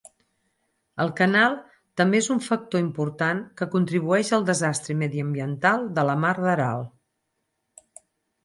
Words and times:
El 1.03 1.11
canal 1.19 1.57
també 2.01 2.21
és 2.21 2.29
un 2.35 2.41
factor 2.45 2.81
important 2.85 3.41
que 3.61 3.67
contribueix 3.75 4.33
al 4.39 4.49
desastre 4.49 4.97
mediambiental 5.03 5.87
de 5.99 6.07
la 6.09 6.17
mar 6.25 6.33
d'Aral. 6.43 6.91